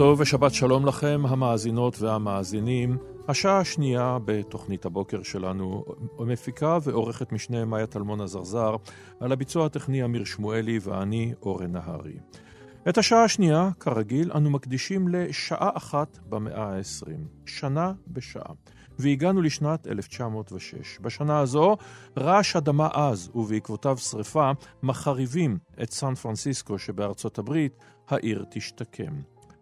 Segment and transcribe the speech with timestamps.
[0.00, 2.98] טוב ושבת שלום לכם, המאזינות והמאזינים.
[3.28, 5.84] השעה השנייה בתוכנית הבוקר שלנו
[6.18, 8.76] מפיקה ועורכת משנה מאיה טלמון עזרזר,
[9.20, 12.18] על הביצוע הטכני אמיר שמואלי ואני אורן נהרי.
[12.88, 17.10] את השעה השנייה, כרגיל, אנו מקדישים לשעה אחת במאה ה-20,
[17.46, 18.52] שנה בשעה.
[18.98, 20.98] והגענו לשנת 1906.
[21.00, 21.76] בשנה הזו
[22.18, 24.50] רעש אדמה עז ובעקבותיו שרפה
[24.82, 27.72] מחריבים את סן פרנסיסקו שבארצות הברית,
[28.08, 29.12] העיר תשתקם.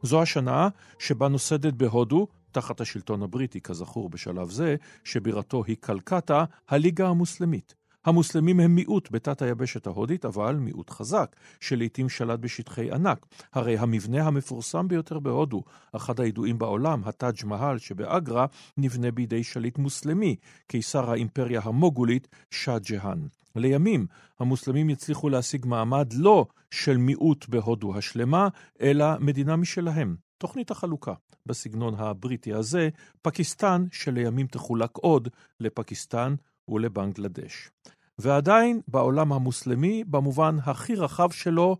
[0.02, 0.68] זו השנה
[0.98, 7.77] שבה נוסדת בהודו, תחת השלטון הבריטי, כזכור בשלב זה, שבירתו היא קלקטה, הליגה המוסלמית.
[8.04, 13.26] המוסלמים הם מיעוט בתת היבשת ההודית, אבל מיעוט חזק, שלעיתים שלט בשטחי ענק.
[13.52, 18.46] הרי המבנה המפורסם ביותר בהודו, אחד הידועים בעולם, הטאג' מהל שבאגרה,
[18.76, 23.26] נבנה בידי שליט מוסלמי, קיסר האימפריה המוגולית, שאה ג'האן.
[23.56, 24.06] לימים
[24.40, 28.48] המוסלמים יצליחו להשיג מעמד לא של מיעוט בהודו השלמה,
[28.80, 30.16] אלא מדינה משלהם.
[30.38, 31.14] תוכנית החלוקה.
[31.46, 32.88] בסגנון הבריטי הזה,
[33.22, 35.28] פקיסטן שלימים תחולק עוד
[35.60, 36.34] לפקיסטן
[36.68, 37.70] ולבנגלדש.
[38.18, 41.76] ועדיין בעולם המוסלמי, במובן הכי רחב שלו,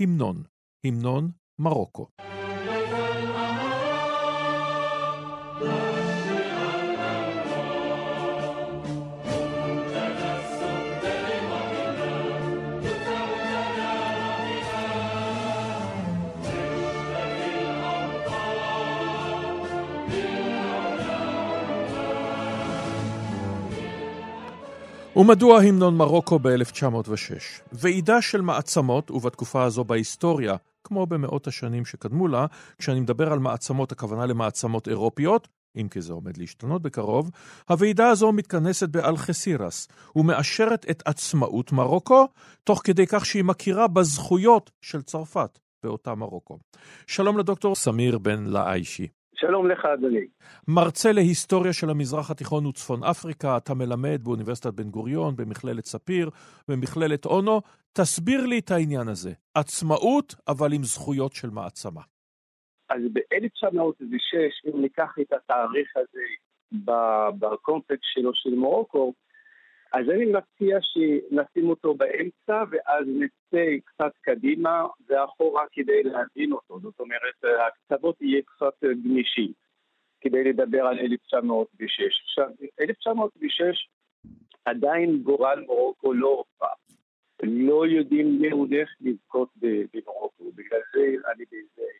[0.00, 0.42] המנון.
[0.84, 2.06] המנון מרוקו.
[25.16, 27.62] ומדוע המנון מרוקו ב-1906?
[27.72, 32.46] ועידה של מעצמות, ובתקופה הזו בהיסטוריה, כמו במאות השנים שקדמו לה,
[32.78, 37.30] כשאני מדבר על מעצמות, הכוונה למעצמות אירופיות, אם כי זה עומד להשתנות בקרוב,
[37.68, 42.28] הוועידה הזו מתכנסת באלחסירס ומאשרת את עצמאות מרוקו,
[42.64, 46.58] תוך כדי כך שהיא מכירה בזכויות של צרפת באותה מרוקו.
[47.06, 49.06] שלום לדוקטור סמיר בן לאיישי.
[49.36, 50.26] שלום לך, אדוני.
[50.68, 56.30] מרצה להיסטוריה של המזרח התיכון וצפון אפריקה, אתה מלמד באוניברסיטת בן גוריון, במכללת ספיר,
[56.68, 57.60] במכללת אונו.
[57.92, 59.32] תסביר לי את העניין הזה.
[59.54, 62.02] עצמאות, אבל עם זכויות של מעצמה.
[62.90, 66.26] אז ב-1906, אם ניקח את התאריך הזה
[67.38, 69.12] בקונטקסט שלו של מרוקו,
[69.92, 76.80] אז אני מציע שנשים אותו באמצע ואז נצא קצת קדימה ואחורה כדי להבין אותו.
[76.80, 79.52] זאת אומרת, הקצוות יהיה קצת גמישים
[80.20, 82.20] כדי לדבר על 1906.
[82.24, 82.48] עכשיו,
[82.80, 83.88] 1906
[84.64, 86.66] עדיין גורל מרוקו לא הופע.
[87.42, 89.48] לא יודעים מי הולך לזכות
[89.92, 90.52] במרוקו.
[90.54, 91.00] בגלל זה
[91.32, 91.90] אני באיזה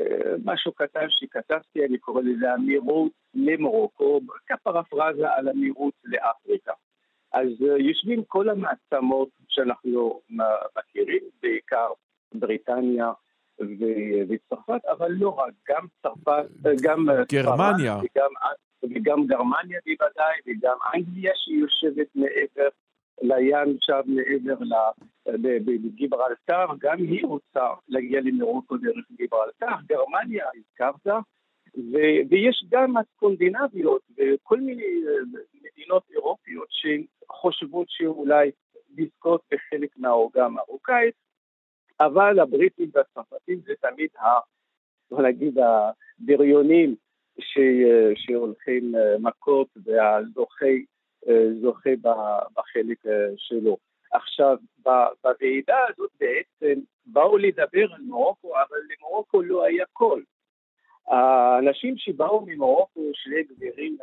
[0.00, 6.72] אה, משהו קטן שכתבתי, אני קורא לזה אמירות למרוקו, כפרפרזה על אמירות לאפריקה.
[7.32, 10.20] אז אה, יושבים כל המעצמות שאנחנו
[10.78, 11.88] מכירים, בעיקר
[12.34, 13.12] בריטניה
[14.28, 18.30] וצרפת, אבל לא רק, גם צרפת, אה, גם אה, גרמניה, וגם,
[18.82, 22.68] וגם גרמניה בוודאי, וגם אנגליה שיושבת מעבר
[23.22, 24.64] לים שם, מעבר
[25.26, 31.14] לגיברלטר, גם היא רוצה להגיע למרוקו דרך גיברלטר, גרמניה הזכרת,
[32.30, 34.82] ויש גם הסקונדינביות וכל מיני
[35.80, 38.50] מדינות אירופיות שחושבות שאולי
[38.96, 41.14] לזכות בחלק מהעוגה המרוקאית,
[42.00, 44.26] אבל הבריטים והצרפתים זה תמיד, ה,
[45.10, 46.94] בוא נגיד, הבריונים
[47.38, 47.58] ש,
[48.14, 51.90] שהולכים מכות והזוכה
[52.56, 52.98] בחלק
[53.36, 53.76] שלו.
[54.12, 54.56] עכשיו,
[55.24, 60.24] בוועידה הזאת בעצם באו לדבר על מרוקו, אבל למרוקו לא היה קול.
[61.08, 63.96] האנשים שבאו ממרוקו, שני גבירים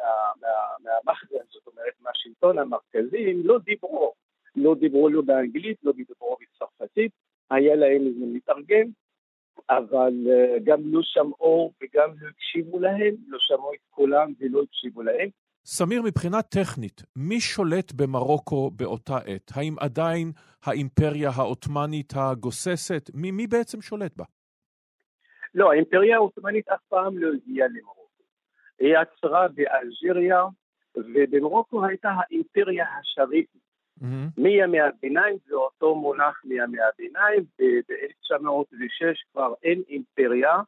[0.83, 4.13] מהמחזן, זאת אומרת מהשלטון המרכזי, הם לא דיברו,
[4.55, 7.11] לא דיברו לא באנגלית, לא דיברו בצרפתית,
[7.51, 8.87] היה להם איזה מתרגם,
[9.69, 15.01] אבל אה, גם לא שמעו וגם לא הקשיבו להם, לא שמעו את קולם ולא הקשיבו
[15.01, 15.29] להם.
[15.65, 19.51] סמיר, מבחינה טכנית, מי שולט במרוקו באותה עת?
[19.55, 20.31] האם עדיין
[20.63, 23.09] האימפריה העות'מאנית הגוססת?
[23.13, 24.23] מי, מי בעצם שולט בה?
[25.57, 28.23] לא, האימפריה העות'מאנית אף פעם לא הגיעה למרוקו.
[28.79, 30.43] היא עצרה באלג'יריה,
[30.95, 33.67] ובמרוקו הייתה האימפריה השריפית.
[34.01, 34.27] מהמם.
[34.37, 40.61] מימי הביניים זה אותו מונח מימי הביניים, ב-1906 כבר אין אימפריה,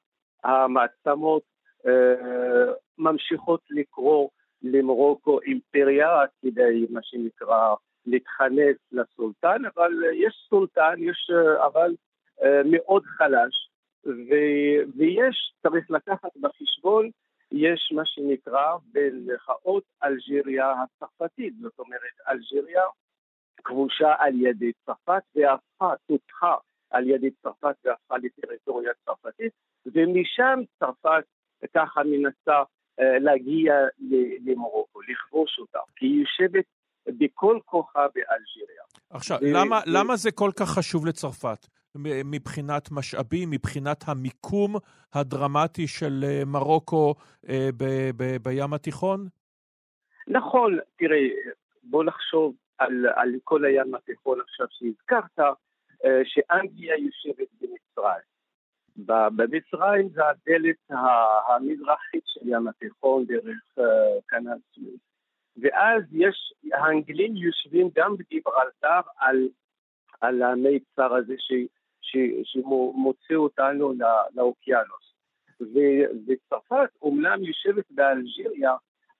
[0.43, 1.43] המעצמות
[1.87, 4.29] אה, ממשיכות לקרוא
[4.63, 6.09] למרוקו אימפריה
[6.41, 7.75] כדי מה שנקרא
[8.05, 11.95] להתחנף לסולטן, אבל יש סולטן, יש אה, אבל
[12.43, 13.68] אה, מאוד חלש,
[14.05, 17.09] ו- ויש, צריך לקחת בחשבון,
[17.51, 22.83] יש מה שנקרא במרכאות אלג'יריה הצרפתית, זאת אומרת אלג'יריה
[23.63, 26.55] כבושה על ידי צרפת והפכה, טופחה
[26.89, 29.51] על ידי צרפת והפכה לטריטוריה צרפתית,
[29.85, 31.23] ומשם צרפת
[31.75, 32.63] ככה מנסה
[32.99, 33.73] אה, להגיע
[34.45, 36.65] למרוקו, לכבוש אותה, כי היא יושבת
[37.07, 38.83] בכל כוחה באלג'יריה.
[39.09, 41.78] עכשיו, ו- למה, ו- למה זה כל כך חשוב לצרפת?
[42.25, 44.75] מבחינת משאבים, מבחינת המיקום
[45.13, 47.15] הדרמטי של אה, מרוקו
[47.49, 49.27] אה, ב- ב- בים התיכון?
[50.27, 51.27] נכון, תראה,
[51.83, 55.39] בוא נחשוב על, על כל הים התיכון עכשיו שהזכרת,
[56.05, 58.29] אה, שאנגליה יושבת במצרים.
[59.35, 60.75] במצרים זה הדלת
[61.47, 63.85] המזרחית של ים התיכון דרך
[64.29, 64.99] כנל סוויס.
[65.61, 69.47] ואז יש, האנגלים יושבים גם בגיברלטר על,
[70.21, 71.51] על המיצר הזה ש,
[72.01, 75.09] ש, שמוציא אותנו לא- לאוקיינוס.
[76.27, 78.75] וצרפת אומנם יושבת באלג'יריה,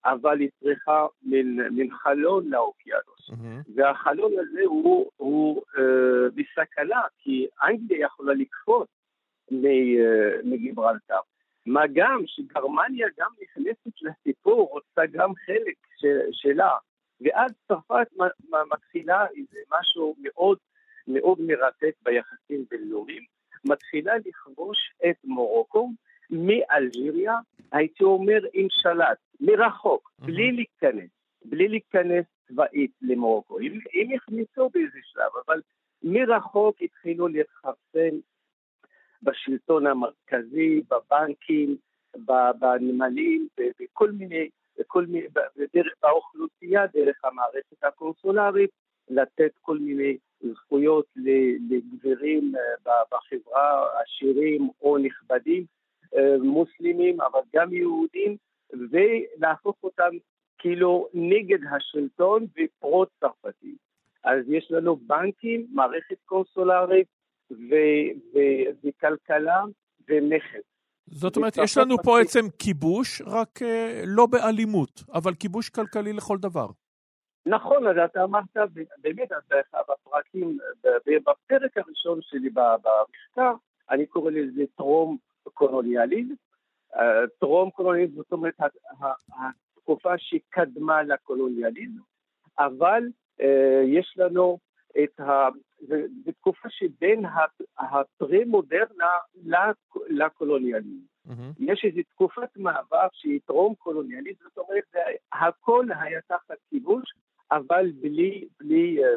[0.05, 3.29] אבל היא צריכה מין, מין חלון לאוקיינוס.
[3.29, 3.61] מהמם.
[3.75, 8.87] והחלון הזה הוא, הוא אה, בסכנה, כי אנגליה יכולה לקפוץ
[9.53, 11.19] אה, מגיברלטר.
[11.65, 16.71] מה גם שגרמניה גם נכנסת לסיפור, רוצה גם חלק ש, שלה,
[17.21, 18.07] ואז צרפת
[18.71, 20.57] מתחילה איזה משהו מאוד
[21.07, 23.23] מאוד מרתק ביחסים בינלאומיים,
[23.65, 24.77] מתחילה לכבוש
[25.09, 25.89] את מרוקו
[26.29, 27.35] מאלג'יריה,
[27.71, 30.25] הייתי אומר עם שלט, מרחוק, Mhm.
[30.25, 31.09] בלי להיכנס,
[31.45, 33.59] בלי להיכנס צבאית למרוקו.
[33.59, 35.61] הם, הם הכניסו באיזה שלב, אבל
[36.03, 38.17] מרחוק התחילו להתחרפן
[39.23, 41.75] בשלטון המרכזי, בבנקים,
[42.59, 43.47] בנמלים,
[43.79, 44.49] בכל מיני,
[44.79, 48.69] בכל מיני, בדרך, באוכלוסייה, דרך המערכת הקונסולרית,
[49.09, 55.65] לתת כל מיני זכויות ל- לגברים אה, בחברה, עשירים או נכבדים,
[56.15, 58.37] אה, מוסלמים, אבל גם יהודים,
[58.73, 60.09] ולהפוך אותם
[60.57, 63.75] כאילו נגד השלטון ופרו-צרפתי.
[64.23, 67.07] אז יש לנו בנקים, מערכת קונסולרית
[67.51, 69.63] ו- ו- וכלכלה
[70.09, 70.61] ומכס.
[71.07, 72.17] זאת אומרת, יש לנו פה.
[72.19, 76.67] בעצם כיבוש, רק אה, לא באלימות, אבל כיבוש כלכלי לכל דבר.
[77.45, 78.57] נכון, אז אתה אמרת,
[79.01, 80.89] באמת, אז באחד הפרקים, ב-
[81.29, 83.53] בפרק הראשון שלי במחקר,
[83.89, 85.17] אני קורא לזה טרום
[85.53, 86.33] קולוניאליזם.
[86.95, 88.53] אה, טרום קולוניאליזם, זאת אומרת,
[89.77, 92.01] התקופה שקדמה לקולוניאליזם,
[92.59, 93.03] אבל
[93.41, 94.57] אה, יש לנו
[95.03, 95.47] את ה...
[95.87, 96.05] זה
[96.39, 97.23] תקופה שבין
[97.77, 99.11] הפרה-מודרנה
[99.45, 101.05] לק- לקולוניאליזם.
[101.25, 101.51] מהמם.
[101.59, 104.95] יש איזו תקופת מעבר שהיא טרום קולוניאליזם, זאת אומרת,
[105.33, 107.13] הכל היה תחת כיבוש,
[107.51, 109.09] אבל בלי, בלי, אה,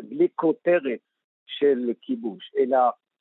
[0.00, 1.00] בלי כותרת
[1.46, 2.78] של כיבוש, אלא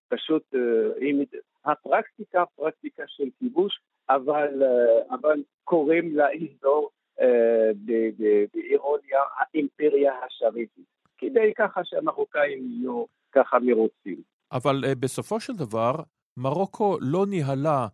[0.07, 3.79] פשוט אה, הפרקטיקה, פרקטיקה של כיבוש,
[4.09, 6.89] אבל, אה, אבל קוראים לאזור
[8.53, 10.85] באירוניה האימפריה השריפית,
[11.17, 14.21] כדי ככה שהמרוקאים יהיו ככה מרוצים.
[14.51, 15.91] אבל בסופו של דבר,
[16.37, 17.87] מרוקו לא ניהלה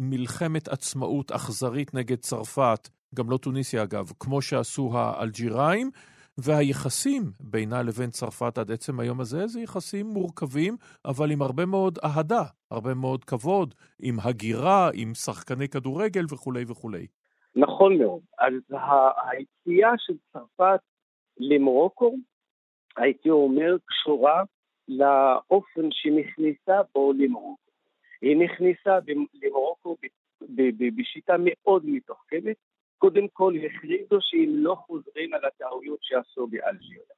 [0.00, 5.90] מלחמת עצמאות אכזרית נגד צרפת, גם לא טוניסיה אגב, כמו שעשו האלג'יראים,
[6.38, 11.98] והיחסים בינה לבין צרפת עד עצם היום הזה זה יחסים מורכבים, אבל עם הרבה מאוד
[12.04, 17.06] אהדה, הרבה מאוד כבוד, עם הגירה, עם שחקני כדורגל וכולי וכולי.
[17.56, 18.20] נכון מאוד.
[18.38, 18.52] אז
[19.30, 20.80] היציאה של צרפת
[21.38, 22.16] למרוקו,
[22.96, 24.42] הייתי אומר, קשורה
[24.88, 27.70] לאופן שנכנסה בו למרוקו.
[28.22, 28.98] היא נכנסה
[29.42, 29.96] למרוקו
[30.96, 32.56] בשיטה מאוד מתוחכמת.
[33.04, 37.14] קודם כל הכריזו שהם לא חוזרים על הטעויות שעשו באלג'יריה.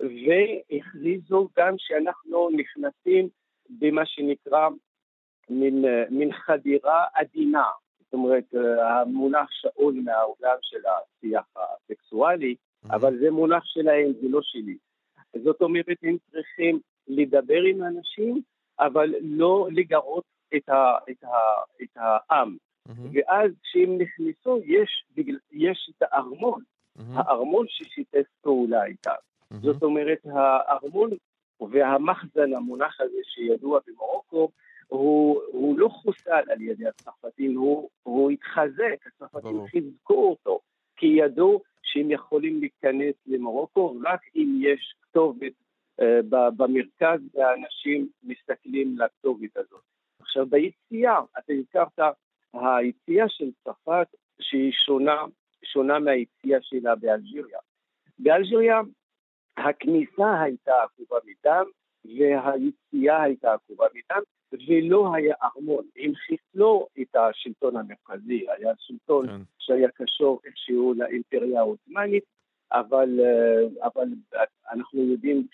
[0.00, 3.28] והכריזו גם שאנחנו נכנסים
[3.70, 4.68] במה שנקרא
[5.50, 7.64] מין, מין חדירה עדינה.
[8.00, 12.54] זאת אומרת, המונח שאול מהעולם של השיח הסקסואלי,
[12.90, 14.76] אבל זה מונח שלהם, זה לא שלי.
[15.44, 18.40] זאת אומרת, הם צריכים לדבר עם אנשים,
[18.78, 20.24] אבל לא לגרות
[20.56, 21.36] את, ה, את, ה,
[21.82, 22.56] את העם.
[22.88, 25.04] מהמם, ואז כשהם נכנסו, יש,
[25.52, 26.62] יש את הארמון,
[26.96, 29.10] מהמם, הארמון ששיתף פעולה איתם.
[29.50, 29.62] מהמם.
[29.62, 31.10] זאת אומרת, הארמון
[31.60, 34.48] והמחזן, המונח הזה שידוע במרוקו,
[34.86, 39.68] הוא, הוא לא חוסל על ידי הצרפתים, הוא, הוא התחזק, הצרפתים ברור.
[39.68, 40.60] חיזקו אותו,
[40.96, 45.52] כי ידעו שהם יכולים להיכנס למרוקו רק אם יש כתובת
[46.00, 46.20] אה,
[46.56, 49.82] במרכז והאנשים מסתכלים לכתובת הזאת.
[50.20, 51.98] עכשיו ביציאה, אתה הזכרת,
[52.54, 54.06] היציאה של צרפת
[54.40, 55.24] שהיא שונה,
[55.64, 57.58] שונה מהיציאה שלה באלג'יריה.
[58.18, 58.80] באלג'יריה
[59.56, 61.64] הכניסה הייתה עקובה מדם
[62.04, 64.22] והיציאה הייתה עקובה מדם
[64.68, 65.84] ולא היה ארמון.
[65.96, 69.40] הם חיסלו את השלטון המרכזי, היה שלטון כן.
[69.58, 72.24] שהיה קשור איכשהו לאימפריה העות'מאנית,
[72.72, 74.08] אבל, אה, אבל
[74.72, 75.46] אנחנו יודעים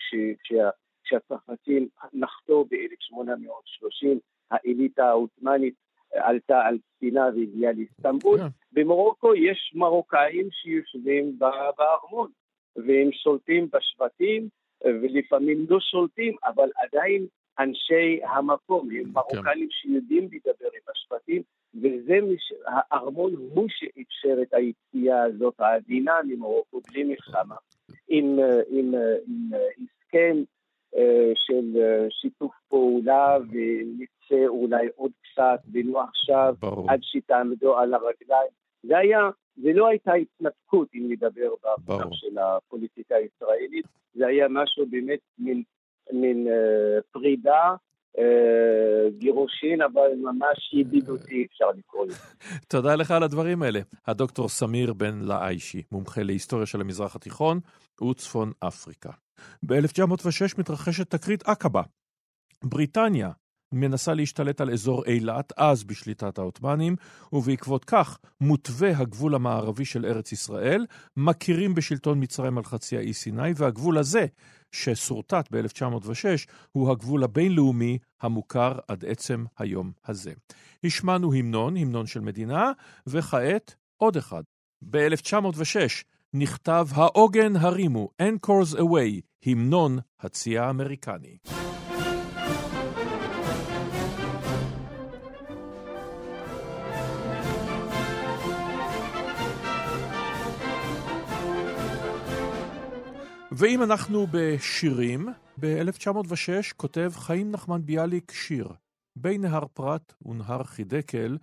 [1.03, 4.07] כשהצרפתים נחתו ב-1830,
[4.51, 5.73] האליטה העות'מאנית
[6.15, 8.39] עלתה על ספינה והגיעה לאיסטנבול.
[8.39, 8.47] כן.
[8.71, 11.39] במרוקו יש מרוקאים שיושבים
[11.77, 12.29] בארמון,
[12.75, 14.49] והם שולטים בשבטים,
[14.85, 17.25] ולפעמים לא שולטים, אבל עדיין
[17.59, 19.09] אנשי המקום, הם כן.
[19.13, 21.41] מרוקאים שיודעים לדבר עם השבטים,
[21.75, 22.53] וזה, מש...
[22.65, 27.55] הארמון הוא שאפשר את היציאה הזאת העדינה ממרוקו בלי מלחמה,
[28.07, 28.93] עם, עם,
[29.27, 30.54] עם הסכם אה,
[31.35, 31.77] של
[32.09, 36.91] שיתוף פעולה ונצא אולי עוד קצת ולא עכשיו, ברור.
[36.91, 38.51] עד שתעמדו על הרגליים.
[38.83, 39.19] זה היה,
[39.55, 45.63] זה לא הייתה התנתקות, אם נדבר במונח של הפוליטיקה הישראלית, זה היה משהו באמת מין,
[46.13, 47.75] מין uh, פרידה אה,
[49.17, 52.19] גירושין, אבל ממש ידידותי, אפשר לקרוא לזה.
[52.67, 53.79] תודה לך על הדברים האלה.
[54.07, 57.59] הדוקטור סמיר בן לאיישי, מומחה להיסטוריה של המזרח התיכון
[58.09, 59.11] וצפון אפריקה.
[59.63, 61.81] ב-1906 מתרחשת תקרית עקבה.
[62.63, 63.31] בריטניה
[63.71, 66.95] מנסה להשתלט על אזור אילת, אז בשליטת העות'מאנים,
[67.33, 70.85] ובעקבות כך מותווה הגבול המערבי של ארץ ישראל,
[71.17, 74.25] מכירים בשלטון מצרים על חצי האי סיני, והגבול הזה,
[74.75, 80.33] ששורטט ב-1906, הוא הגבול הבינלאומי המוכר עד עצם היום הזה.
[80.83, 82.71] השמענו המנון, המנון של מדינה,
[83.07, 84.43] וכעת עוד אחד.
[84.81, 86.03] ב-1906
[86.33, 91.37] נכתב העוגן הרימו, Anchors Away, המנון הצי האמריקני.
[103.57, 108.67] ואם אנחנו בשירים, ב-1906 כותב חיים נחמן ביאליק שיר,
[109.15, 111.37] בין נהר פרת ונהר חידקל,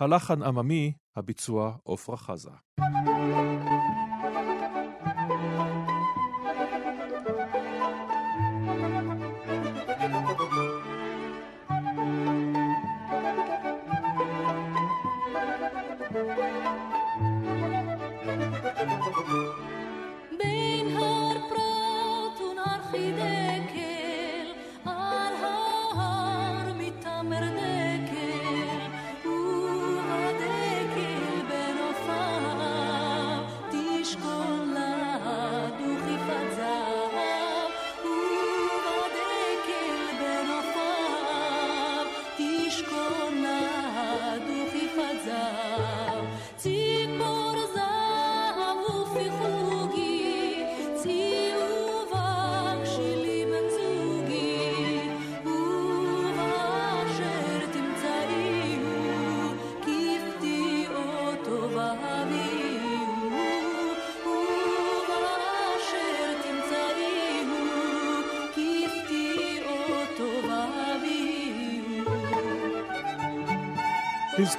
[0.00, 2.50] הלחן עממי, הביצוע עפרה חזה.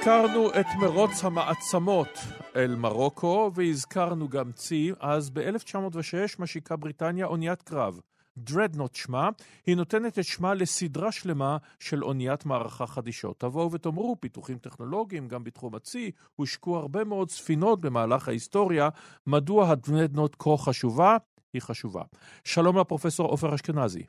[0.06, 2.18] הזכרנו את מרוץ המעצמות
[2.56, 8.00] אל מרוקו, והזכרנו גם צי, אז ב-1906 משיקה בריטניה אוניית קרב.
[8.36, 9.28] דרדנוט שמה,
[9.66, 13.40] היא נותנת את שמה לסדרה שלמה של אוניית מערכה חדישות.
[13.40, 18.88] תבואו ותאמרו, פיתוחים טכנולוגיים, גם בתחום הצי, הושקו הרבה מאוד ספינות במהלך ההיסטוריה.
[19.26, 21.16] מדוע הדרדנוט כה חשובה?
[21.52, 22.02] היא חשובה.
[22.44, 24.02] שלום לפרופסור עופר אשכנזי.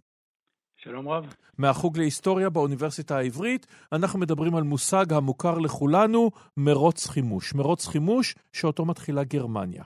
[0.86, 1.34] שלום רב.
[1.58, 7.56] מהחוג להיסטוריה באוניברסיטה העברית, אנחנו מדברים על מושג המוכר לכולנו, מרוץ חימוש.
[7.56, 9.84] מרוץ חימוש שאותו מתחילה גרמניה.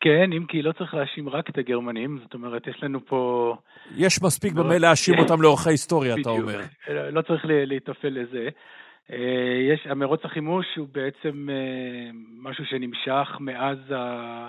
[0.00, 3.54] כן, אם כי לא צריך להאשים רק את הגרמנים, זאת אומרת, יש לנו פה...
[3.96, 6.60] יש מספיק במה להאשים אותם לאורך ההיסטוריה, אתה אומר.
[6.88, 8.48] לא צריך להיטפל לזה.
[9.12, 12.10] אה, יש, המרוץ החימוש הוא בעצם אה,
[12.42, 14.48] משהו שנמשך מאז ה...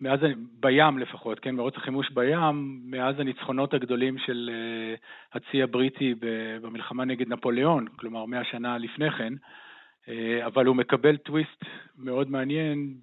[0.00, 0.20] מאז,
[0.60, 6.14] בים לפחות, כן, מרוץ החימוש בים, מאז הניצחונות הגדולים של uh, הצי הבריטי
[6.62, 10.08] במלחמה נגד נפוליאון, כלומר מאה שנה לפני כן, uh,
[10.46, 11.64] אבל הוא מקבל טוויסט
[11.98, 12.94] מאוד מעניין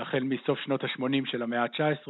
[0.00, 2.08] החל מסוף שנות ה-80 של המאה ה-19,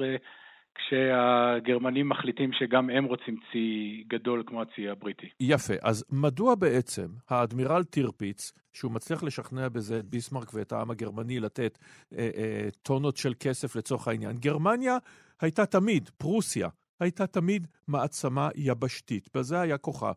[0.74, 5.26] כשהגרמנים מחליטים שגם הם רוצים צי גדול כמו הצי הבריטי.
[5.40, 5.74] יפה.
[5.82, 11.78] אז מדוע בעצם האדמירל טירפיץ, שהוא מצליח לשכנע בזה את ביסמרק ואת העם הגרמני לתת
[12.12, 14.96] אה, אה, טונות של כסף לצורך העניין, גרמניה
[15.40, 16.68] הייתה תמיד, פרוסיה,
[17.00, 20.12] הייתה תמיד מעצמה יבשתית, בזה היה כוחה.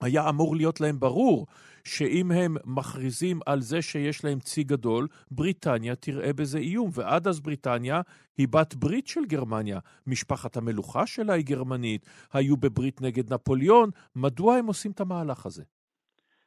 [0.00, 1.46] היה אמור להיות להם ברור
[1.84, 7.40] שאם הם מכריזים על זה שיש להם צי גדול, בריטניה תראה בזה איום, ועד אז
[7.40, 8.00] בריטניה
[8.38, 9.78] היא בת ברית של גרמניה.
[10.06, 15.62] משפחת המלוכה שלה היא גרמנית, היו בברית נגד נפוליאון, מדוע הם עושים את המהלך הזה?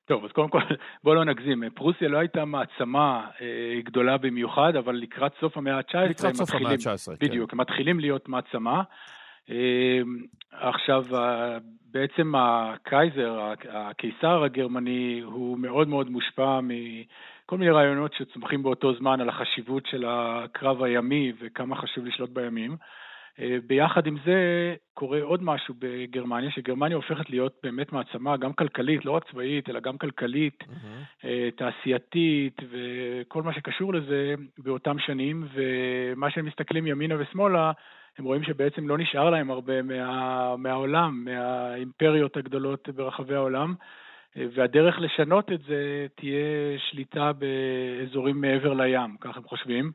[0.05, 0.59] טוב, אז קודם כל,
[1.03, 1.63] בוא לא נגזים.
[1.75, 6.71] פרוסיה לא הייתה מעצמה אה, גדולה במיוחד, אבל לקראת סוף המאה ה-19, לקראת סוף המאה
[6.71, 7.27] ה-19, כן.
[7.27, 8.83] בדיוק, הם מתחילים להיות מעצמה.
[9.49, 9.99] אה,
[10.51, 11.05] עכשיו,
[11.91, 19.29] בעצם הקייזר, הקיסר הגרמני, הוא מאוד מאוד מושפע מכל מיני רעיונות שצומחים באותו זמן על
[19.29, 22.75] החשיבות של הקרב הימי וכמה חשוב לשלוט בימים.
[23.39, 29.05] אה, ביחד עם זה קורה עוד משהו בגרמניה, שגרמניה הופכת להיות באמת מעצמה, גם כלכלית,
[29.05, 31.25] לא רק צבאית, אלא גם כלכלית, mm-hmm.
[31.55, 37.71] תעשייתית וכל מה שקשור לזה באותם שנים, ומה שהם מסתכלים ימינה ושמאלה,
[38.21, 43.73] הם רואים שבעצם לא נשאר להם הרבה מה, מהעולם, מהאימפריות הגדולות ברחבי העולם,
[44.35, 49.91] והדרך לשנות את זה תהיה שליטה באזורים מעבר לים, כך הם חושבים.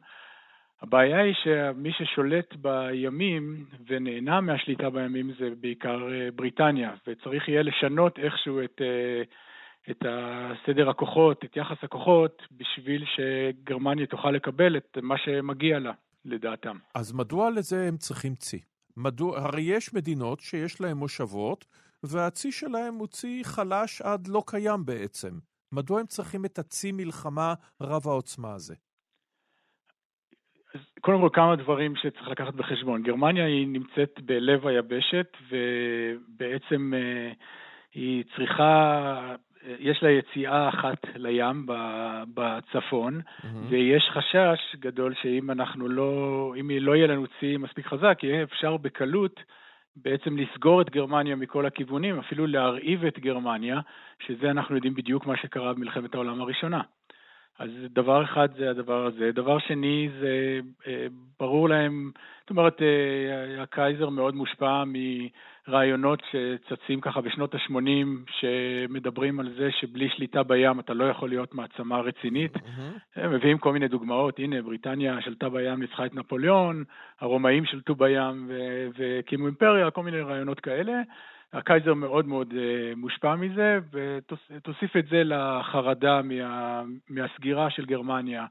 [0.82, 8.18] הבעיה היא שמי ששולט בימים ונהנה מהשליטה בימים זה בעיקר אה, בריטניה, וצריך יהיה לשנות
[8.18, 9.22] איכשהו את, אה,
[9.90, 10.02] את
[10.66, 15.92] סדר הכוחות, את יחס הכוחות, בשביל שגרמניה תוכל לקבל את מה שמגיע לה.
[16.26, 16.76] לדעתם.
[16.94, 18.60] אז מדוע לזה הם צריכים צי?
[18.96, 21.66] מדוע, הרי יש מדינות שיש להן מושבות,
[22.02, 25.38] והצי שלהם הוא צי חלש עד לא קיים בעצם.
[25.72, 28.74] מדוע הם צריכים את הצי מלחמה רב העוצמה הזה?
[30.74, 33.02] אז קודם כל כמה דברים שצריך לקחת בחשבון.
[33.02, 37.32] גרמניה היא נמצאת בלב היבשת, ובעצם אה,
[37.92, 39.34] היא צריכה
[39.78, 41.66] יש לה יציאה אחת לים
[42.34, 43.46] בצפון, mm-hmm.
[43.68, 48.76] ויש חשש גדול שאם אנחנו לא, אם לא יהיה לנו צי מספיק חזק, יהיה אפשר
[48.76, 49.40] בקלות
[49.96, 53.80] בעצם לסגור את גרמניה מכל הכיוונים, אפילו להרעיב את גרמניה,
[54.26, 56.80] שזה אנחנו יודעים בדיוק מה שקרה במלחמת העולם הראשונה.
[57.58, 59.30] אז דבר אחד זה הדבר הזה.
[59.32, 61.06] דבר שני זה אה,
[61.40, 64.84] ברור להם, זאת אומרת, אה, הקייזר מאוד מושפע
[65.68, 71.54] מרעיונות שצצים ככה בשנות ה-80, שמדברים על זה שבלי שליטה בים אתה לא יכול להיות
[71.54, 72.56] מעצמה רצינית.
[72.56, 73.16] Mm-hmm.
[73.16, 76.84] הם מביאים כל מיני דוגמאות, הנה, בריטניה שלטה בים, ניצחה את נפוליאון,
[77.20, 78.50] הרומאים שלטו בים
[78.98, 80.92] והקימו אימפריה, כל מיני רעיונות כאלה.
[81.52, 88.46] הקייזר מאוד מאוד אה, מושפע מזה, ותוסיף את זה לחרדה מה, מהסגירה של גרמניה,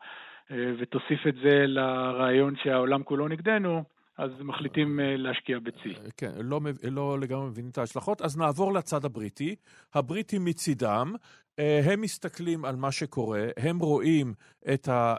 [0.51, 3.84] אה, ותוסיף את זה לרעיון שהעולם כולו נגדנו,
[4.17, 5.93] אז מחליטים אה, להשקיע בצי.
[6.17, 8.21] כן, לא, לא לגמרי מבינים את ההשלכות.
[8.21, 9.56] אז נעבור לצד הבריטי.
[9.93, 11.13] הבריטים מצידם,
[11.58, 14.34] הם מסתכלים על מה שקורה, הם רואים
[14.73, 15.15] את, ה,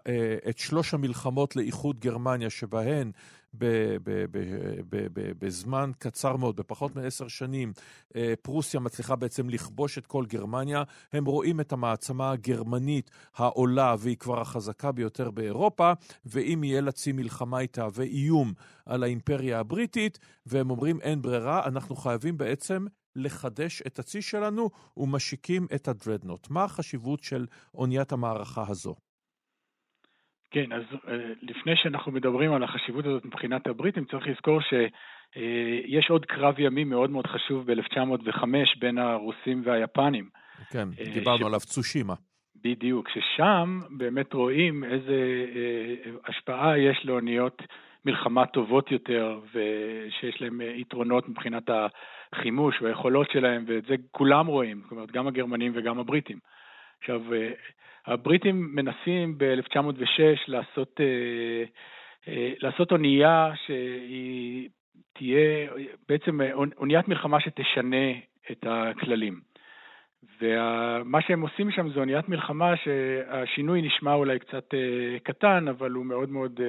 [0.48, 3.10] את שלוש המלחמות לאיחוד גרמניה, שבהן
[5.38, 7.72] בזמן קצר מאוד, בפחות מעשר שנים,
[8.16, 10.82] אה, פרוסיה מצליחה בעצם לכבוש את כל גרמניה.
[11.12, 15.92] הם רואים את המעצמה הגרמנית העולה, והיא כבר החזקה ביותר באירופה,
[16.26, 18.52] ואם יהיה לה צי מלחמה, היא תהווה איום
[18.86, 25.66] על האימפריה הבריטית, והם אומרים אין ברירה, אנחנו חייבים בעצם לחדש את הצי שלנו ומשיקים
[25.74, 26.50] את הדרדנוט.
[26.50, 28.94] מה החשיבות של אוניית המערכה הזו?
[30.50, 36.12] כן, אז אה, לפני שאנחנו מדברים על החשיבות הזאת מבחינת הבריטים, צריך לזכור שיש אה,
[36.12, 38.44] עוד קרב ימי מאוד מאוד חשוב ב-1905
[38.78, 40.28] בין הרוסים והיפנים.
[40.70, 41.42] כן, אה, דיברנו ש...
[41.42, 42.14] עליו צושימה.
[42.64, 45.46] בדיוק, ששם באמת רואים איזה
[46.26, 47.62] השפעה יש לאוניות
[48.04, 51.62] מלחמה טובות יותר, ושיש להם יתרונות מבחינת
[52.32, 56.38] החימוש והיכולות שלהם, ואת זה כולם רואים, זאת אומרת, גם הגרמנים וגם הבריטים.
[56.98, 57.22] עכשיו,
[58.06, 61.64] הבריטים מנסים ב-1906 לעשות, אה,
[62.28, 64.68] אה, לעשות אונייה שהיא
[65.12, 65.68] תהיה
[66.08, 66.40] בעצם
[66.76, 68.12] אוניית מלחמה שתשנה
[68.50, 69.40] את הכללים.
[70.40, 76.06] ומה שהם עושים שם זה אוניית מלחמה שהשינוי נשמע אולי קצת אה, קטן, אבל הוא
[76.06, 76.60] מאוד מאוד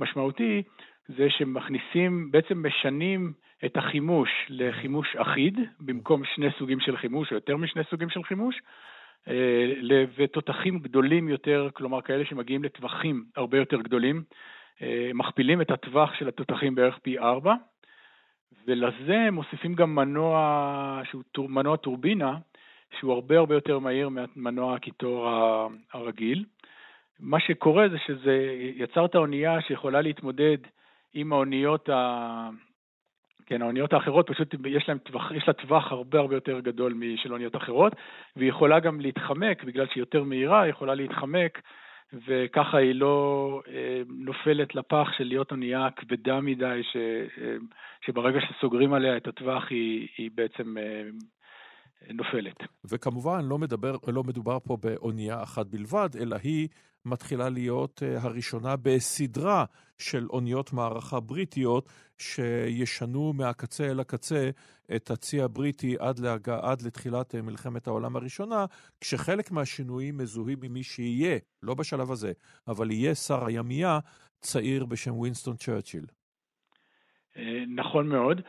[0.00, 0.62] משמעותי,
[1.08, 3.32] זה שמכניסים, בעצם משנים
[3.64, 8.56] את החימוש לחימוש אחיד, במקום שני סוגים של חימוש, או יותר משני סוגים של חימוש,
[8.56, 8.62] אה,
[10.16, 14.22] ותותחים גדולים יותר, כלומר כאלה שמגיעים לטווחים הרבה יותר גדולים,
[14.82, 17.54] אה, מכפילים את הטווח של התותחים בערך פי ארבע,
[18.66, 22.38] ולזה מוסיפים גם מנוע שהוא מנוע טורבינה,
[22.98, 25.28] שהוא הרבה הרבה יותר מהיר ממנוע הקיטור
[25.92, 26.44] הרגיל.
[27.20, 30.58] מה שקורה זה שזה יצר את האונייה שיכולה להתמודד
[31.14, 31.88] עם האוניות.
[33.52, 37.32] כן, האוניות האחרות פשוט יש להן טווח, יש לה טווח הרבה הרבה יותר גדול משל
[37.32, 37.92] אוניות אחרות,
[38.36, 41.60] והיא יכולה גם להתחמק, בגלל שהיא יותר מהירה, היא יכולה להתחמק,
[42.26, 47.56] וככה היא לא אה, נופלת לפח של להיות אונייה כבדה מדי, ש, אה,
[48.06, 51.02] שברגע שסוגרים עליה את הטווח היא, היא בעצם אה,
[52.10, 52.56] נופלת.
[52.84, 56.68] וכמובן, לא, מדבר, לא מדובר פה באונייה אחת בלבד, אלא היא
[57.04, 59.64] מתחילה להיות uh, הראשונה בסדרה
[59.98, 61.88] של אוניות מערכה בריטיות
[62.18, 64.50] שישנו מהקצה אל הקצה
[64.96, 68.66] את הצי הבריטי עד, להגע, עד לתחילת uh, מלחמת העולם הראשונה,
[69.00, 72.32] כשחלק מהשינויים מזוהים ממי שיהיה, לא בשלב הזה,
[72.68, 73.98] אבל יהיה שר הימייה,
[74.40, 76.06] צעיר בשם וינסטון צ'רצ'יל.
[77.36, 78.40] אה, נכון מאוד.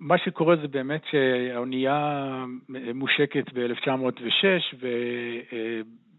[0.00, 2.44] מה שקורה זה באמת שהאונייה
[2.94, 4.76] מושקת ב-1906,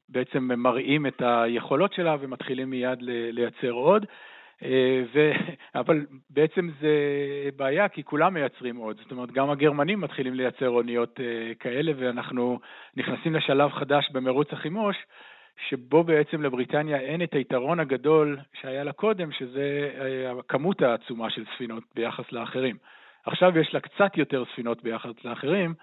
[0.10, 4.06] ובעצם מראים את היכולות שלה ומתחילים מיד לייצר עוד.
[5.14, 5.32] ו...
[5.76, 6.90] אבל בעצם זה
[7.56, 8.98] בעיה, כי כולם מייצרים עוד.
[9.02, 12.60] זאת אומרת, גם הגרמנים מתחילים לייצר אוניות אה, כאלה, ואנחנו
[12.98, 14.96] נכנסים לשלב חדש במרוץ החימוש,
[15.70, 21.44] שבו בעצם לבריטניה אין את היתרון הגדול שהיה לה קודם, שזה אה, הכמות העצומה של
[21.56, 22.76] ספינות ביחס לאחרים.
[23.26, 25.74] עכשיו יש לה קצת יותר ספינות ביחס לאחרים,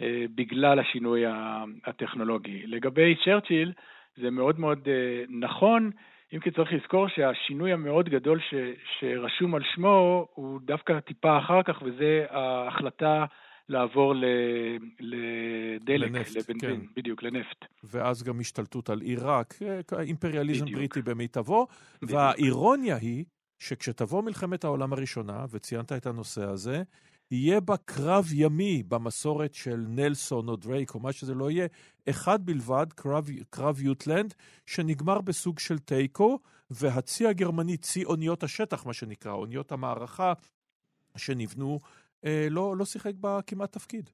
[0.00, 1.22] אה, בגלל השינוי
[1.86, 2.66] הטכנולוגי.
[2.66, 3.72] לגבי צ'רצ'יל,
[4.16, 5.90] זה מאוד מאוד אה, נכון,
[6.34, 8.54] אם כי צריך לזכור שהשינוי המאוד גדול ש,
[8.98, 13.24] שרשום על שמו הוא דווקא טיפה אחר כך, וזה ההחלטה
[13.68, 14.24] לעבור ל,
[15.00, 16.86] לדלק, לנפט, לבנזין, כן.
[16.96, 17.64] בדיוק, לנפט.
[17.84, 20.78] ואז גם השתלטות על עיראק, אה, אימפריאליזם בדיוק.
[20.78, 21.66] בריטי במיטבו.
[22.02, 22.18] בדיוק.
[22.18, 23.24] והאירוניה היא
[23.58, 26.82] שכשתבוא מלחמת העולם הראשונה, וציינת את הנושא הזה,
[27.30, 31.66] יהיה בה קרב ימי במסורת של נלסון או דרייק או מה שזה לא יהיה,
[32.10, 34.34] אחד בלבד, קרב, קרב יוטלנד,
[34.66, 36.38] שנגמר בסוג של תיקו,
[36.70, 40.32] והצי הגרמני, צי אוניות השטח, מה שנקרא, אוניות המערכה
[41.16, 41.80] שנבנו,
[42.24, 44.10] אה, לא, לא שיחק בה כמעט תפקיד.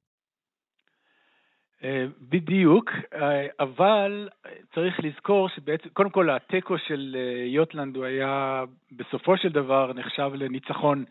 [1.83, 4.29] אה, בדיוק, אה, אבל
[4.73, 10.31] צריך לזכור שבעצם, קודם כל התיקו של אה, יוטלנד הוא היה בסופו של דבר נחשב
[10.33, 11.05] לניצחון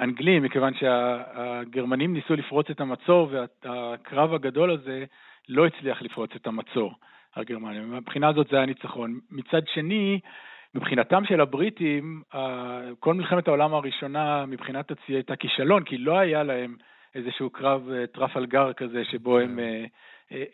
[0.00, 5.04] אנגלי, מכיוון שהגרמנים ניסו לפרוץ את המצור והקרב הגדול הזה
[5.48, 6.94] לא הצליח לפרוץ את המצור
[7.36, 7.96] הגרמנים.
[7.96, 9.20] מבחינה הזאת זה היה ניצחון.
[9.30, 10.20] מצד שני,
[10.74, 12.22] מבחינתם של הבריטים,
[13.00, 16.76] כל מלחמת העולם הראשונה מבחינת הצי הייתה כישלון, כי לא היה להם
[17.16, 19.58] איזשהו קרב טרפלגר כזה שבו הם,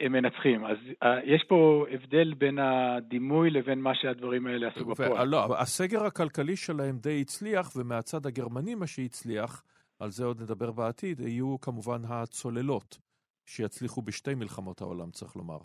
[0.01, 0.65] הם מנצחים.
[0.65, 0.77] אז
[1.25, 5.29] יש פה הבדל בין הדימוי לבין מה שהדברים האלה עשו בפועל.
[5.29, 9.63] לא, הסגר הכלכלי שלהם די הצליח, ומהצד הגרמני מה שהצליח,
[10.01, 12.99] על זה עוד נדבר בעתיד, יהיו כמובן הצוללות,
[13.47, 15.59] שיצליחו בשתי מלחמות העולם, צריך לומר.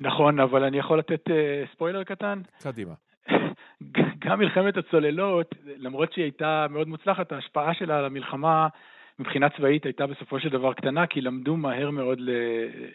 [0.00, 1.32] נכון, אבל אני יכול לתת uh,
[1.72, 2.42] ספוילר קטן?
[2.62, 2.94] קדימה.
[4.18, 8.68] גם מלחמת הצוללות, למרות שהיא הייתה מאוד מוצלחת, ההשפעה שלה על המלחמה
[9.18, 12.18] מבחינה צבאית הייתה בסופו של דבר קטנה, כי למדו מהר מאוד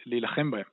[0.06, 0.64] להילחם בהם.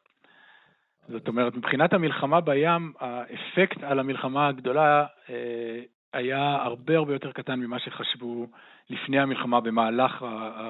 [1.08, 5.82] זאת אומרת, מבחינת המלחמה בים, האפקט על המלחמה הגדולה אה,
[6.14, 8.48] היה הרבה הרבה יותר קטן ממה שחשבו
[8.90, 10.26] לפני המלחמה במהלך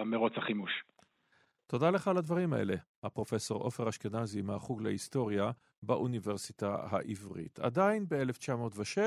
[0.06, 0.84] מרוץ החימוש.
[1.68, 5.52] תודה לך על הדברים האלה, הפרופסור עופר אשכנזי מהחוג להיסטוריה
[5.84, 7.60] באוניברסיטה העברית.
[7.60, 9.00] עדיין ב-1906,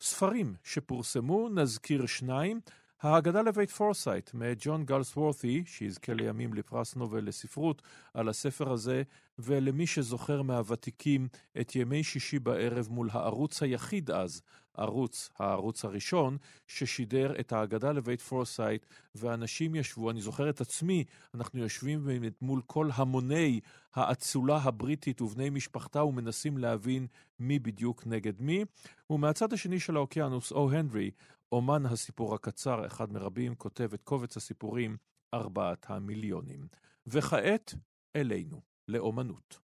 [0.00, 2.60] ספרים שפורסמו, נזכיר שניים.
[3.04, 7.82] ההגדה לבית פורסייט מאת ג'ון גלסוורתי, שיזכה לימים לפרס נובל לספרות
[8.14, 9.02] על הספר הזה,
[9.38, 11.28] ולמי שזוכר מהוותיקים
[11.60, 14.42] את ימי שישי בערב מול הערוץ היחיד אז,
[14.76, 16.36] ערוץ, הערוץ הראשון,
[16.66, 22.08] ששידר את ההגדה לבית פורסייט, ואנשים ישבו, אני זוכר את עצמי, אנחנו יושבים
[22.42, 23.60] מול כל המוני
[23.94, 27.06] האצולה הבריטית ובני משפחתה ומנסים להבין
[27.40, 28.64] מי בדיוק נגד מי.
[29.10, 31.10] ומהצד השני של האוקיינוס, או הנדרי,
[31.52, 34.96] אומן הסיפור הקצר, אחד מרבים, כותב את קובץ הסיפורים
[35.34, 36.68] ארבעת המיליונים.
[37.06, 37.74] וכעת,
[38.16, 39.60] אלינו, לאומנות.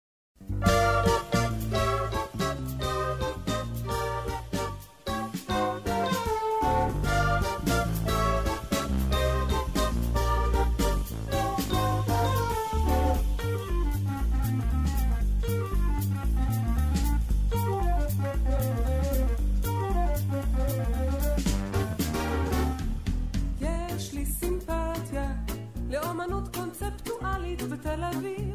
[27.58, 28.54] קונספטואלית בתל אביב.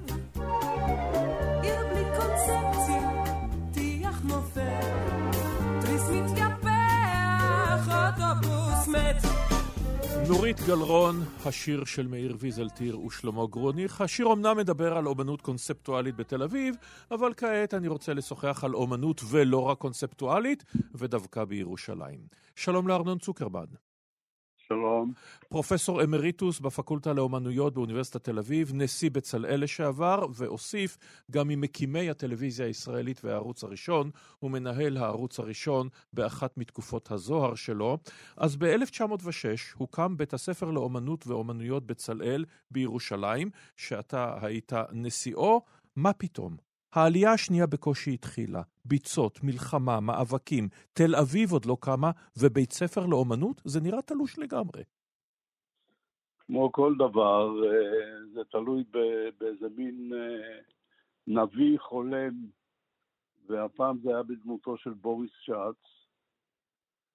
[1.63, 3.23] עיר בלי קונספציה,
[3.73, 4.79] טיח נופל,
[5.81, 9.31] תריס מתייפח, אוטובוס מת.
[10.27, 14.01] נורית גלרון, השיר של מאיר ויזלטיר ושלמה גרוניך.
[14.01, 16.75] השיר אומנם מדבר על אומנות קונספטואלית בתל אביב,
[17.11, 20.63] אבל כעת אני רוצה לשוחח על אומנות ולא רק קונספטואלית,
[20.95, 22.19] ודווקא בירושלים.
[22.55, 23.65] שלום לארנון צוקרבן.
[24.71, 25.13] שלום.
[25.49, 30.97] פרופסור אמריטוס בפקולטה לאומנויות באוניברסיטת תל אביב, נשיא בצלאל לשעבר, והוסיף
[31.31, 34.09] גם ממקימי הטלוויזיה הישראלית והערוץ הראשון,
[34.43, 37.97] ומנהל הערוץ הראשון באחת מתקופות הזוהר שלו.
[38.37, 45.61] אז ב-1906 הוקם בית הספר לאומנות ואומנויות בצלאל בירושלים, שאתה היית נשיאו.
[45.95, 46.70] מה פתאום?
[46.93, 48.61] העלייה השנייה בקושי התחילה.
[48.85, 53.61] ביצות, מלחמה, מאבקים, תל אביב עוד לא קמה, ובית ספר לאומנות?
[53.65, 54.83] זה נראה תלוש לגמרי.
[56.39, 58.83] כמו כל דבר, אה, זה תלוי
[59.39, 60.59] באיזה מין אה,
[61.27, 62.33] נביא חולם,
[63.47, 66.07] והפעם זה היה בדמותו של בוריס שץ,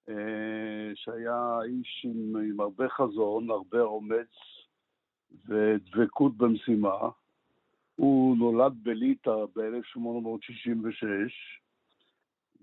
[0.09, 4.33] אה, שהיה איש עם, עם הרבה חזון, הרבה אומץ
[5.47, 7.09] ודבקות במשימה.
[7.97, 11.07] הוא נולד בליטא ב-1866,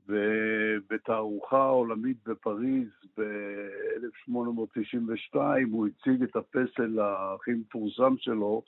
[0.09, 5.37] ובתערוכה העולמית בפריז ב-1892
[5.71, 8.63] הוא הציג את הפסל הכי מפורסם שלו,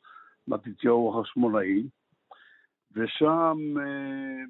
[0.48, 1.82] מתתיהו החשמונאי,
[2.92, 4.44] ושם אה,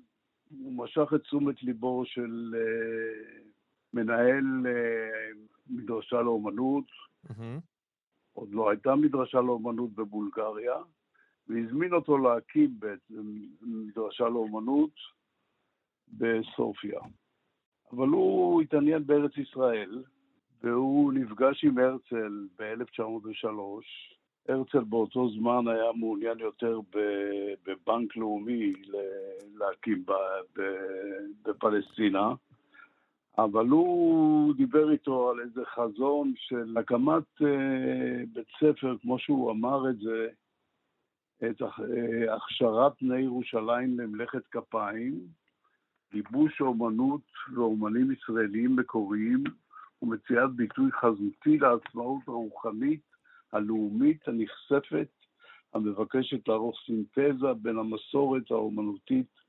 [0.50, 2.60] הוא משך את תשומת ליבו של אה,
[3.92, 5.30] מנהל אה,
[5.70, 6.84] מדרשה לאומנות,
[7.26, 7.60] mm-hmm.
[8.32, 10.76] עוד לא הייתה מדרשה לאומנות בבולגריה,
[11.48, 13.22] והזמין אותו להקים בעצם
[13.62, 14.90] מדרשה לאומנות
[16.08, 17.00] בסופיה.
[17.92, 20.02] אבל הוא התעניין בארץ ישראל,
[20.62, 23.48] והוא נפגש עם הרצל ב-1903.
[24.48, 26.80] הרצל באותו זמן היה מעוניין יותר
[27.66, 28.72] בבנק לאומי
[29.58, 30.04] להקים
[31.44, 32.34] בפלסטינה,
[33.38, 39.90] אבל הוא דיבר איתו על איזה חזון של הקמת אה, בית ספר, כמו שהוא אמר
[39.90, 40.28] את זה,
[41.44, 45.20] את אה, הכשרת בני ירושלים למלאכת כפיים,
[46.12, 47.22] גיבוש אומנות
[47.54, 49.44] ואומנים ישראליים מקוריים
[50.02, 53.00] ומציאת ביטוי חזותי לעצמאות הרוחנית
[53.52, 55.08] הלאומית הנכספת
[55.74, 59.45] המבקשת לערוך סינתזה בין המסורת האומנותית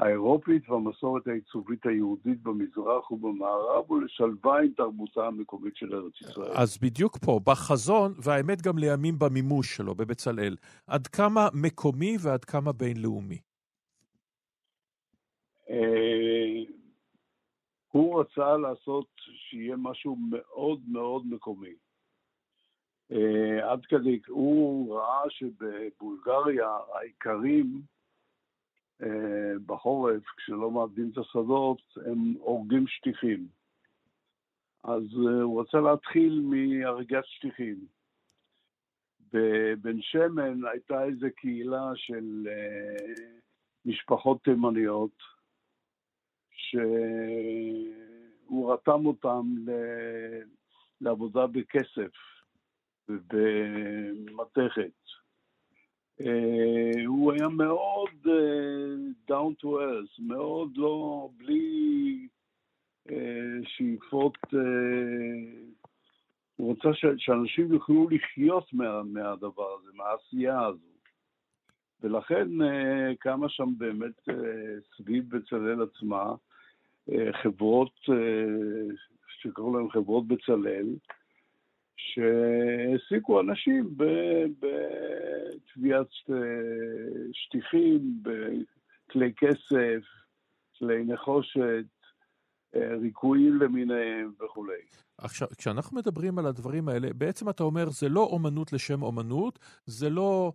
[0.00, 6.52] האירופית והמסורת העיצובית היהודית במזרח ובמערב ולשלבה עם תרבותה המקומית של ארץ ישראל.
[6.54, 12.72] אז בדיוק פה, בחזון, והאמת גם לימים במימוש שלו, בבצלאל, עד כמה מקומי ועד כמה
[12.72, 13.38] בינלאומי?
[15.70, 16.64] אה,
[17.88, 19.06] הוא רצה לעשות
[19.50, 21.74] שיהיה משהו מאוד מאוד מקומי.
[23.12, 27.82] אה, עד כדי, הוא ראה שבבולגריה האיכרים
[29.66, 33.48] בחורף, כשלא מעבדים את השדות, הם הורגים שטיחים.
[34.84, 35.02] אז
[35.42, 37.86] הוא רצה להתחיל מהריגת שטיחים.
[39.32, 42.48] בבן שמן הייתה איזו קהילה של
[43.84, 45.22] משפחות תימניות,
[46.50, 47.92] שהוא
[48.72, 49.42] רתם אותם
[51.00, 52.12] לעבודה בכסף
[53.08, 54.92] ובמתכת.
[56.26, 58.94] אה, הוא היה מאוד אה,
[59.30, 62.28] down to earth, מאוד לא, בלי
[63.10, 64.38] אה, שאיפות,
[66.56, 70.90] הוא רוצה שאנשים יוכלו לחיות מה, מהדבר הזה, מהעשייה הזו.
[72.02, 72.48] ולכן
[73.18, 74.28] קמה שם באמת
[74.96, 76.34] סביב בצלאל עצמה
[77.42, 77.92] חברות
[79.28, 80.86] שקראו להן חברות בצלאל,
[82.08, 83.96] שהעסיקו אנשים
[84.58, 86.08] בטביעת
[87.32, 90.02] שטיחים, בכלי כסף,
[90.78, 91.84] כלי נחושת,
[92.74, 94.80] ריקויים למיניהם וכולי.
[95.18, 100.10] עכשיו, כשאנחנו מדברים על הדברים האלה, בעצם אתה אומר, זה לא אומנות לשם אומנות, זה
[100.10, 100.52] לא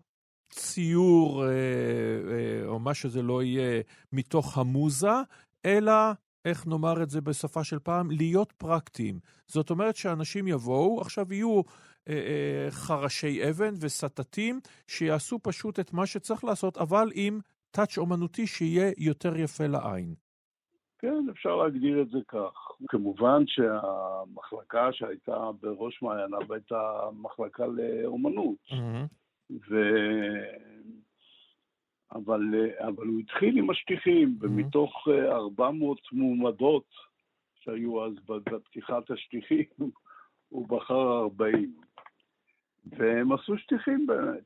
[0.50, 1.50] ציור אה,
[2.32, 3.82] אה, או מה שזה לא יהיה
[4.14, 5.16] מתוך המוזה,
[5.66, 5.94] אלא
[6.46, 8.12] איך נאמר את זה בשפה של פעם?
[8.12, 9.20] להיות פרקטיים.
[9.48, 11.62] זאת אומרת שאנשים יבואו, עכשיו יהיו
[12.10, 17.40] אה, אה, חרשי אבן וסטטים, שיעשו פשוט את מה שצריך לעשות, אבל עם
[17.72, 20.14] טאץ' אומנותי שיהיה יותר יפה לעין.
[21.00, 22.72] כן, אפשר להגדיר את זה כך.
[22.88, 28.58] כמובן שהמחלקה שהייתה בראש מעייניו הייתה מחלקה לאומנות.
[28.70, 29.08] Mm-hmm.
[29.70, 29.76] ו...
[32.16, 34.46] אבל, אה, אבל הוא התחיל עם השטיחים, mm-hmm.
[34.46, 36.88] ומתוך 400 אה, מועמדות
[37.60, 39.66] שהיו אז בפתיחת השטיחים,
[40.50, 41.74] הוא בחר 40.
[42.86, 44.44] והם עשו שטיחים באמת.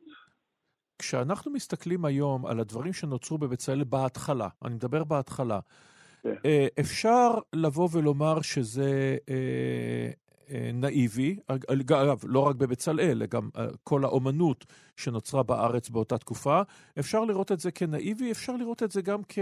[1.00, 5.60] כשאנחנו מסתכלים היום על הדברים שנוצרו בבצלאל בהתחלה, אני מדבר בהתחלה,
[6.24, 6.34] כן.
[6.46, 9.18] אה, אפשר לבוא ולומר שזה
[10.74, 13.50] נאיבי, אגב, לא רק בבצלאל, גם
[13.84, 14.66] כל האומנות
[14.98, 16.62] שנוצרה בארץ באותה תקופה.
[17.00, 19.40] אפשר לראות את זה כנאיבי, אפשר לראות את זה גם כ...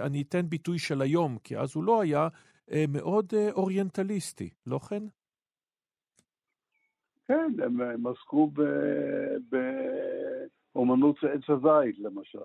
[0.00, 2.28] אני אתן ביטוי של היום, כי אז הוא לא היה
[2.88, 5.02] מאוד אוריינטליסטי, לא כן?
[7.28, 8.50] כן, הם, הם עסקו
[10.74, 12.38] באומנות עץ הזית, למשל,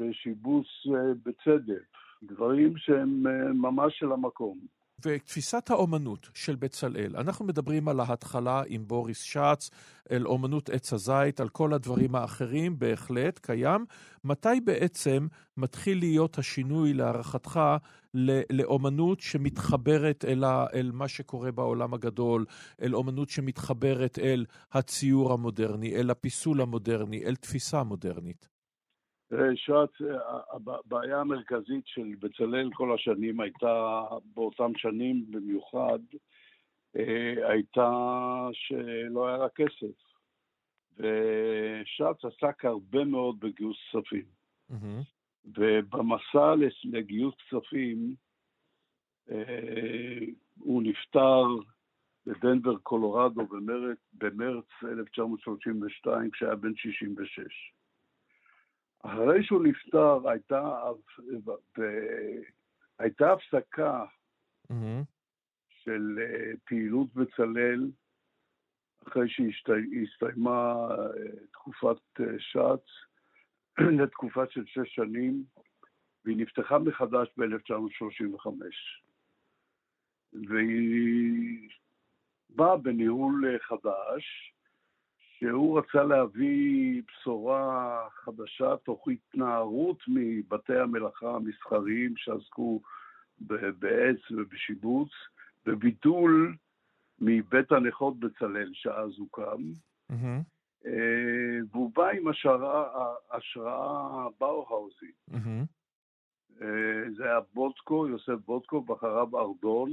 [0.00, 0.88] בשיבוש
[1.22, 1.86] בצדק,
[2.22, 3.22] דברים שהם
[3.62, 4.58] ממש של המקום.
[5.04, 9.70] ותפיסת האומנות של בצלאל, אנחנו מדברים על ההתחלה עם בוריס שץ,
[10.10, 13.84] אל אומנות עץ הזית, על כל הדברים האחרים, בהחלט קיים.
[14.24, 17.60] מתי בעצם מתחיל להיות השינוי להערכתך
[18.50, 22.44] לאומנות שמתחברת אל, ה, אל מה שקורה בעולם הגדול,
[22.82, 28.49] אל אומנות שמתחברת אל הציור המודרני, אל הפיסול המודרני, אל תפיסה מודרנית?
[29.54, 29.90] שעת,
[30.52, 34.02] הבעיה המרכזית של בצלאל כל השנים הייתה,
[34.34, 35.98] באותם שנים במיוחד,
[36.96, 37.90] אה, הייתה
[38.52, 40.10] שלא היה לה כסף.
[40.96, 44.24] ושץ עסק הרבה מאוד בגיוס כספים.
[44.70, 45.04] Mm-hmm.
[45.44, 48.14] ובמסע לגיוס כספים,
[49.30, 50.18] אה,
[50.58, 51.44] הוא נפטר
[52.26, 57.72] בדנבר, קולורדו, במרץ, במרץ 1932, כשהיה בן 66.
[59.02, 60.78] אחרי שהוא נפטר הייתה,
[62.98, 64.04] הייתה הפסקה
[64.72, 65.04] mm-hmm.
[65.68, 67.90] של אה, פעילות בצלאל
[69.08, 72.86] אחרי שהסתיימה אה, תקופת אה, ש"ץ
[74.00, 75.44] לתקופה של שש שנים,
[76.24, 78.48] והיא נפתחה מחדש ב-1935.
[80.48, 81.68] והיא
[82.50, 84.54] באה בניהול חדש,
[85.40, 92.80] שהוא רצה להביא בשורה חדשה תוך התנערות מבתי המלאכה המסחריים שעסקו
[93.78, 95.08] בעץ ובשיבוץ,
[95.66, 96.56] בביטול
[97.20, 99.72] מבית הנכות בצלאל שאז הוקם.
[100.12, 100.88] Mm-hmm.
[101.70, 105.14] והוא בא עם השראה, השראה באו-האוזית.
[105.30, 106.64] Mm-hmm.
[107.16, 109.90] זה היה בודקו, יוסף בודקו, ואחריו ארדון,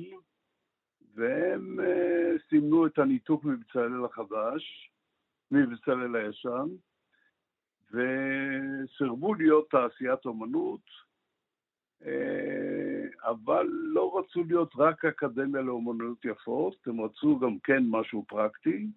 [1.16, 4.92] והם אה, סימנו את הניתוק מבצלאל החדש,
[5.52, 6.68] מבצלאל הישן,
[7.92, 10.82] וסירבו להיות תעשיית אומנות,
[12.06, 18.88] אה, אבל לא רצו להיות רק אקדמיה לאומנות יפות, הם רצו גם כן משהו פרקטי,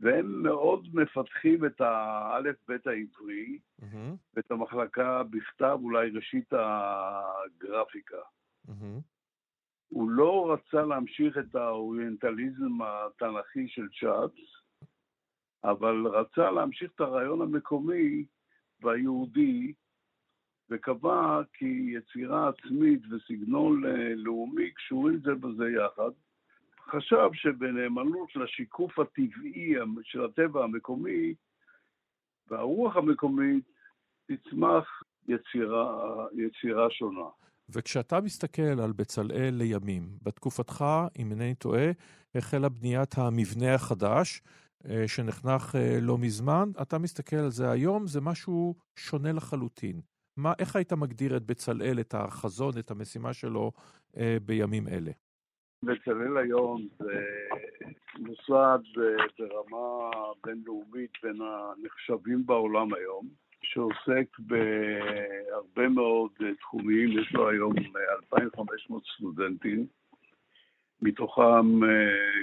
[0.00, 4.16] והם מאוד מפתחים את האלף-בית העברי, mm-hmm.
[4.34, 8.20] ואת המחלקה בכתב, אולי ראשית הגרפיקה.
[8.68, 9.00] Mm-hmm.
[9.88, 14.32] הוא לא רצה להמשיך את האוריינטליזם התנ"כי של צ'אץ,
[15.70, 18.24] אבל רצה להמשיך את הרעיון המקומי
[18.82, 19.72] והיהודי,
[20.70, 23.82] וקבע כי יצירה עצמית וסגנון
[24.16, 26.10] לאומי קשורים זה בזה יחד.
[26.90, 31.34] חשב שבנאמנות לשיקוף הטבעי של הטבע המקומי
[32.50, 33.64] והרוח המקומית
[34.26, 37.28] תצמח יצירה, יצירה שונה.
[37.68, 40.84] וכשאתה מסתכל על בצלאל לימים, בתקופתך,
[41.18, 41.90] אם אינני טועה,
[42.34, 44.42] החלה בניית המבנה החדש,
[45.06, 50.00] שנחנך אה, לא מזמן, אתה מסתכל על זה היום, זה משהו שונה לחלוטין.
[50.36, 53.72] מה, איך היית מגדיר את בצלאל, את החזון, את המשימה שלו
[54.16, 55.10] אה, בימים אלה?
[55.82, 57.24] בצלאל היום זה
[58.18, 58.78] מוסד
[59.38, 60.10] ברמה
[60.46, 63.28] בינלאומית בין הנחשבים בעולם היום,
[63.62, 67.72] שעוסק בהרבה מאוד תחומים, יש לו היום
[68.32, 69.86] 2,500 סטודנטים,
[71.02, 71.80] מתוכם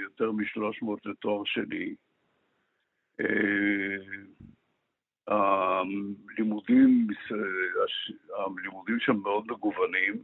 [0.02, 1.94] יותר מ-300 לתואר שני.
[3.20, 3.96] אה,
[5.26, 7.06] הלימודים,
[8.36, 10.22] הלימודים שם מאוד מגוונים,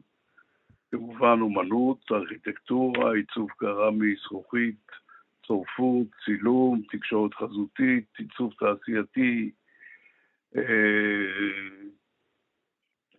[0.90, 4.86] כמובן אומנות, ארכיטקטורה, עיצוב קרמי, זכוכית,
[5.46, 9.50] צורפות, צילום, תקשורת חזותית, עיצוב תעשייתי.
[10.56, 10.62] אה,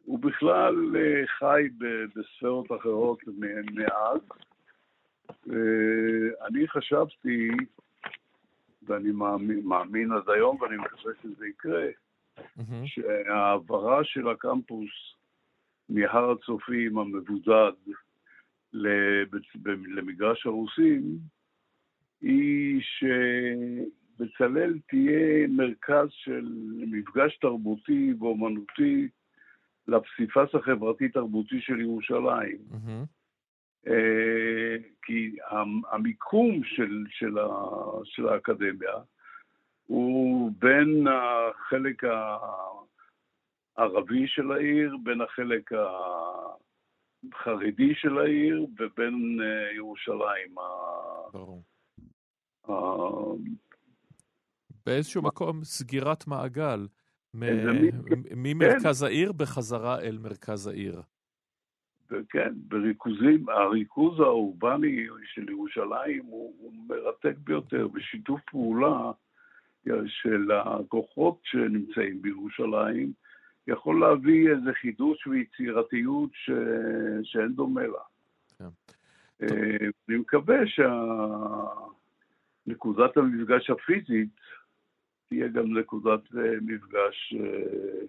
[0.06, 1.68] הוא בכלל אה, חי
[2.16, 3.20] בספרות אחרות
[3.74, 4.20] מאז.
[6.48, 7.50] אני חשבתי
[8.84, 11.88] ואני מאמין, מאמין עד היום, ואני מקווה שזה יקרה,
[12.38, 12.86] mm-hmm.
[12.86, 14.90] שההעברה של הקמפוס
[15.90, 17.72] מהר הצופים המבודד
[19.96, 21.02] למגרש הרוסים,
[22.22, 26.48] היא שבצלאל תהיה מרכז של
[26.92, 29.08] מפגש תרבותי ואומנותי
[29.88, 32.58] לפסיפס החברתי-תרבותי של ירושלים.
[32.72, 33.21] Mm-hmm.
[33.88, 35.36] אה, כי
[35.92, 37.48] המיקום של, של, ה,
[38.04, 38.94] של האקדמיה
[39.88, 42.04] הוא בין החלק
[43.78, 45.72] הערבי של העיר, בין החלק
[47.34, 50.56] החרדי של העיר ובין אה, ירושלים
[51.34, 51.64] ברור.
[52.70, 52.74] אה,
[54.86, 56.88] באיזשהו מקום סגירת מעגל.
[57.34, 57.40] מ-
[57.82, 58.02] מין-
[58.36, 61.02] ממרכז העיר בחזרה אל מרכז העיר.
[62.30, 69.12] כן, בריכוזים, הריכוז האורבני של ירושלים הוא, הוא מרתק ביותר, בשיתוף פעולה
[70.06, 73.14] של הכוחות שנמצאים בירושלים,
[73.68, 76.50] יכול להביא איזה חידוש ויצירתיות ש...
[77.24, 78.04] שאין דומה לה.
[78.58, 78.66] כן.
[79.42, 80.58] אה, אני מקווה
[82.68, 84.30] שנקודת המפגש הפיזית
[85.30, 88.06] תהיה גם נקודת אה, מפגש אה,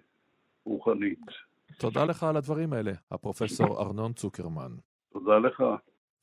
[0.65, 1.52] רוחנית.
[1.77, 4.71] תודה לך על הדברים האלה, הפרופסור ארנון צוקרמן.
[5.13, 5.63] תודה לך.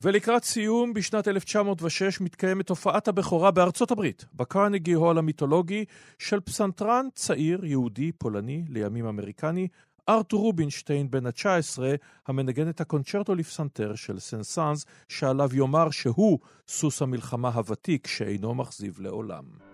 [0.03, 5.85] ולקראת סיום, בשנת 1906 מתקיימת הופעת הבכורה בארצות הברית, בקרנגי הול המיתולוגי,
[6.19, 9.67] של פסנתרן צעיר יהודי פולני, לימים אמריקני,
[10.09, 11.79] ארתור רובינשטיין בן ה-19,
[12.27, 19.70] המנגן את הקונצ'רטו לפסנתר של סנסאנס, שעליו יאמר שהוא סוס המלחמה הוותיק שאינו מכזיב לעולם.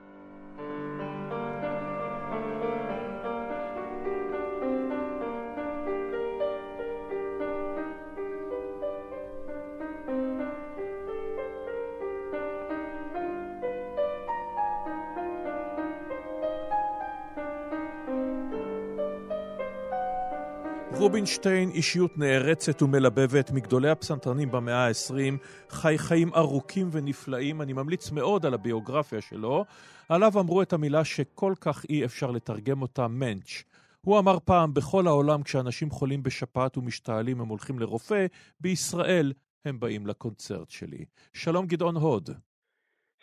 [21.00, 25.38] רובינשטיין, אישיות נערצת ומלבבת, מגדולי הפסנתרנים במאה ה-20,
[25.70, 27.62] חי חיים ארוכים ונפלאים.
[27.62, 29.66] אני ממליץ מאוד על הביוגרפיה שלו.
[30.10, 33.64] עליו אמרו את המילה שכל כך אי אפשר לתרגם אותה, מענץ'.
[34.02, 38.26] הוא אמר פעם, בכל העולם כשאנשים חולים בשפעת ומשתעלים הם הולכים לרופא,
[38.60, 39.34] בישראל
[39.66, 41.06] הם באים לקונצרט שלי.
[41.34, 42.30] שלום גדעון הוד.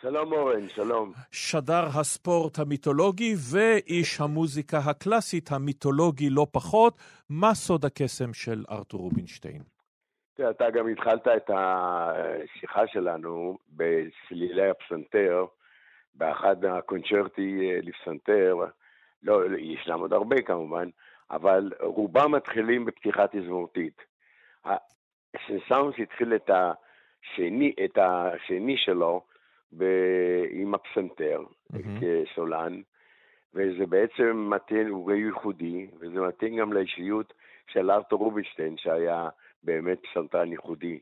[0.05, 1.11] שלום אורן, שלום.
[1.31, 6.97] שדר הספורט המיתולוגי ואיש המוזיקה הקלאסית המיתולוגי לא פחות.
[7.29, 9.61] מה סוד הקסם של ארתור רובינשטיין?
[10.33, 15.45] תראה, אתה גם התחלת את השיחה שלנו בסלילי הפסנתר,
[16.15, 18.55] באחד הקונצ'רטי אה, לפסנתר,
[19.23, 20.89] לא, ישנם עוד הרבה כמובן,
[21.31, 24.01] אבל רובם מתחילים בפתיחה תזמורתית.
[25.47, 29.34] סנסאונס התחיל את השני, את השני שלו.
[30.49, 31.99] עם הפסנתר מהמם.
[32.01, 32.81] כסולן,
[33.53, 37.33] וזה בעצם מתאים, הוא ייחודי, וזה מתאים גם לאישיות
[37.67, 39.29] של ארתור רובינשטיין, שהיה
[39.63, 40.99] באמת פסנתרן ייחודי.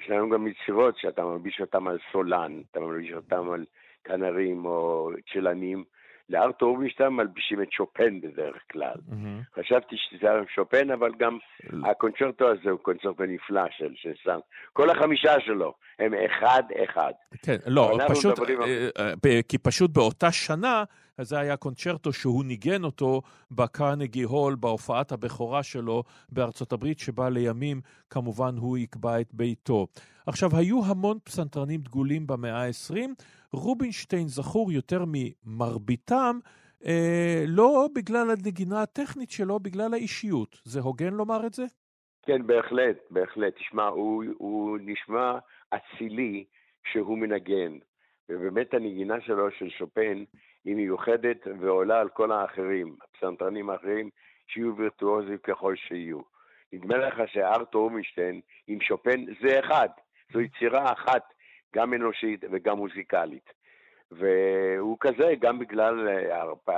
[0.00, 3.64] יש לנו גם יצירות שאתה מלביש אותם על סולן, אתה מלביש אותם על
[4.04, 5.84] כנרים או צ'לנים.
[6.30, 8.94] לארתור רובינשטיין מלבישים את שופן בדרך כלל.
[9.08, 9.40] מהמם.
[9.58, 11.38] חשבתי שזה היה שופן, אבל גם
[11.84, 14.38] הקונצ'רטו הזה הוא קונצ'רטו נפלא של סנסן.
[14.72, 17.12] כל החמישה שלו הם אחד-אחד.
[17.42, 20.84] כן, לא, פשוט, מדברים אה, אה, ב- כי פשוט באותה שנה,
[21.22, 27.80] זה היה קונצ'רטו שהוא ניגן אותו בקרנגי הול, בהופעת הבכורה שלו בארצות הברית, שבה לימים
[28.10, 29.86] כמובן הוא יקבע את ביתו.
[30.26, 32.96] עכשיו, היו המון פסנתרנים דגולים במאה ה-20,
[33.52, 36.38] רובינשטיין זכור יותר ממרביתם,
[36.86, 40.60] אה, לא בגלל הנגינה הטכנית שלו, בגלל האישיות.
[40.64, 41.64] זה הוגן לומר את זה?
[42.22, 43.54] כן, בהחלט, בהחלט.
[43.56, 45.38] תשמע, הוא, הוא נשמע
[45.70, 46.44] אצילי
[46.84, 47.78] כשהוא מנגן.
[48.30, 50.24] ובאמת הנגינה שלו, של שופן,
[50.64, 54.10] היא מיוחדת ועולה על כל האחרים, הפסנתרנים האחרים,
[54.46, 56.20] שיהיו וירטואוזים ככל שיהיו.
[56.72, 59.88] נדמה לך שארתור רובינשטיין עם שופן זה אחד,
[60.32, 61.22] זו יצירה אחת,
[61.76, 63.52] גם אנושית וגם מוזיקלית.
[64.10, 66.68] והוא כזה גם בגלל, אה, הרפ...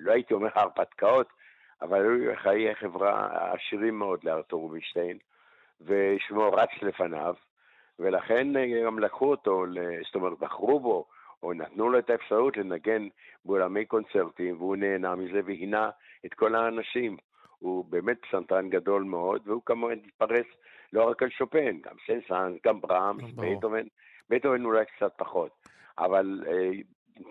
[0.00, 1.28] לא הייתי אומר הרפתקאות,
[1.82, 5.18] אבל היו חיי חברה עשירים מאוד לארתור רובינשטיין,
[5.80, 7.34] ושמו רץ לפניו,
[8.00, 9.64] ולכן אה, גם לקחו אותו,
[10.06, 11.06] זאת אומרת, בחרו בו,
[11.42, 13.08] או נתנו לו את האפשרות לנגן
[13.44, 15.90] באולמי קונצרטים, והוא נהנה מזה והינה
[16.26, 17.16] את כל האנשים.
[17.58, 20.46] הוא באמת פסנתרן גדול מאוד, והוא כמובן התפרס
[20.92, 23.24] לא רק על שופן, גם סנסנס, גם ברמס.
[23.36, 23.86] בטהובן,
[24.30, 25.50] בטהובן אולי קצת פחות,
[25.98, 26.70] אבל אה,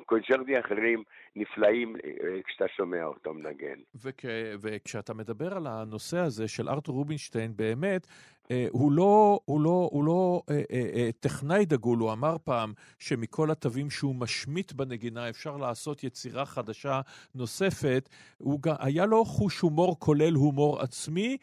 [0.05, 1.03] קונצ'רטים אחרים
[1.35, 3.79] נפלאים אה, כשאתה שומע אותו מנגן.
[4.03, 4.25] וכ...
[4.61, 8.07] וכשאתה מדבר על הנושא הזה של ארתור רובינשטיין, באמת,
[8.51, 12.73] אה, הוא לא, הוא לא, הוא לא אה, אה, אה, טכנאי דגול, הוא אמר פעם
[12.99, 17.01] שמכל התווים שהוא משמיט בנגינה אפשר לעשות יצירה חדשה
[17.35, 18.09] נוספת.
[18.37, 21.37] הוא גם, היה לו חוש הומור כולל הומור עצמי,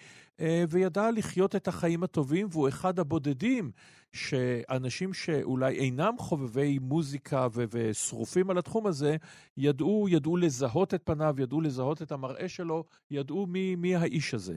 [0.68, 3.70] וידע לחיות את החיים הטובים, והוא אחד הבודדים
[4.16, 9.16] שאנשים שאולי אינם חובבי מוזיקה ו- ושרופים על התחום הזה,
[9.56, 14.54] ידעו, ידעו לזהות את פניו, ידעו לזהות את המראה שלו, ידעו מי, מי האיש הזה.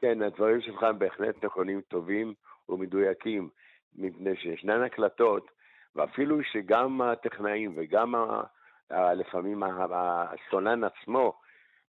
[0.00, 2.34] כן, הדברים שלך הם בהחלט נכונים, טובים
[2.68, 3.48] ומדויקים,
[3.94, 5.50] מפני שישנן הקלטות,
[5.96, 8.42] ואפילו שגם הטכנאים וגם ה-
[8.90, 11.32] ה- לפעמים ה- הסולן עצמו,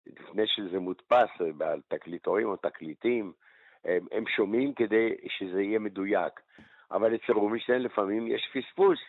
[0.07, 3.33] לפני שזה מודפס על תקליטורים או תקליטים,
[3.85, 6.39] הם, הם שומעים כדי שזה יהיה מדויק.
[6.91, 8.99] אבל אצל רובינשטיין לפעמים יש פספוס,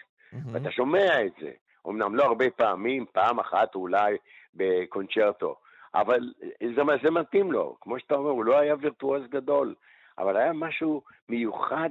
[0.52, 1.50] ואתה שומע את זה.
[1.88, 4.16] אמנם לא הרבה פעמים, פעם אחת אולי
[4.54, 5.56] בקונצ'רטו,
[5.94, 6.32] אבל
[6.74, 7.76] זה, זה מתאים לו.
[7.80, 9.74] כמו שאתה אומר, הוא לא היה וירטואוז גדול,
[10.18, 11.90] אבל היה משהו מיוחד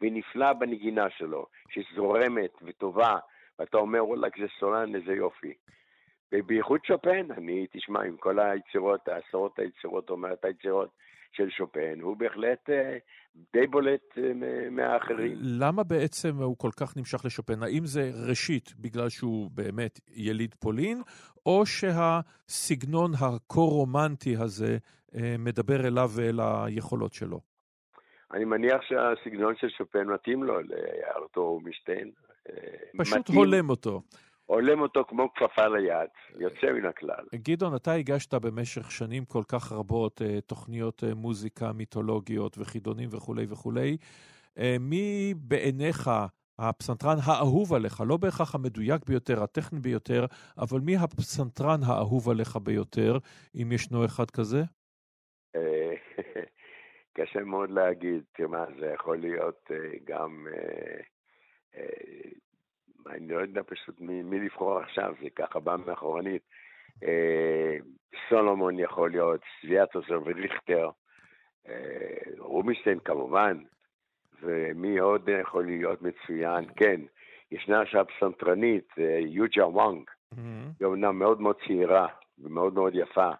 [0.00, 3.18] ונפלא בנגינה שלו, שזורמת וטובה,
[3.58, 5.54] ואתה אומר, וואלה, זה סולן, איזה יופי.
[6.32, 10.90] ובייחוד שופן, אני, תשמע, עם כל היצירות, עשרות היצירות, או מעט היצירות
[11.32, 12.98] של שופן, הוא בהחלט אה,
[13.52, 14.32] די בולט אה,
[14.70, 15.36] מהאחרים.
[15.40, 17.62] למה בעצם הוא כל כך נמשך לשופן?
[17.62, 21.02] האם זה ראשית בגלל שהוא באמת יליד פולין,
[21.46, 24.78] או שהסגנון הכה-רומנטי הזה
[25.14, 27.40] אה, מדבר אליו ואל היכולות שלו?
[28.34, 32.10] אני מניח שהסגנון של שופן מתאים לו לארתור משטיין.
[32.98, 33.38] פשוט מתאים.
[33.38, 34.02] הולם אותו.
[34.50, 37.24] הולם אותו כמו כפפה ליד, יוצא מן הכלל.
[37.34, 43.46] גדעון, אתה הגשת במשך שנים כל כך רבות אה, תוכניות אה, מוזיקה מיתולוגיות וחידונים וכולי
[43.48, 43.96] וכולי.
[44.58, 46.10] אה, מי בעיניך
[46.58, 50.26] הפסנתרן האהוב עליך, לא בהכרח המדויק ביותר, הטכני ביותר,
[50.58, 53.18] אבל מי הפסנתרן האהוב עליך ביותר,
[53.62, 54.62] אם ישנו אחד כזה?
[57.16, 59.70] קשה מאוד להגיד, תראה, זה יכול להיות
[60.04, 60.46] גם
[63.06, 66.42] אני לא יודע פשוט מי, מי לבחור עכשיו, זה ככה בא מאחורנית.
[67.04, 67.76] אה,
[68.28, 70.90] סולומון יכול להיות, סביאטוסר וריכטר,
[71.68, 73.58] אה, רובינשטיין כמובן,
[74.42, 76.64] ומי עוד יכול להיות מצוין?
[76.76, 77.00] כן,
[77.50, 80.38] ישנה עכשיו פסנתרנית, אה, יוג'ה וואנג, mm-hmm.
[80.80, 82.06] היא אומנם מאוד מאוד צעירה
[82.38, 83.30] ומאוד מאוד יפה,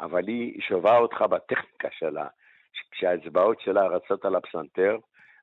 [0.00, 2.26] אבל היא שווה אותך בטכניקה שלה,
[2.90, 4.98] כשהאצבעות שלה רצות על הפסנתר,